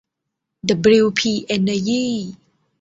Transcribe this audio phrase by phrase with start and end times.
[0.67, 2.13] ดับบลิวพี เอ็นเนอร์ยี่